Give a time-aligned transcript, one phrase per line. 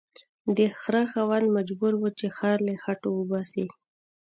[0.57, 3.65] د خره خاوند مجبور و چې خر له خټو وباسي